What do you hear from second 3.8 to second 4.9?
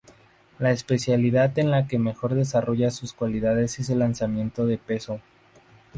el lanzamiento de